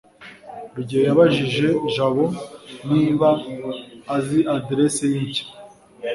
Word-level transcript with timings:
rugeyo 0.75 1.03
yabajije 1.09 1.67
jabo 1.93 2.25
niba 2.89 3.29
azi 4.15 4.39
adresse 4.55 5.01
ye 5.11 5.19
nshya. 5.27 5.45
(c 5.49 5.53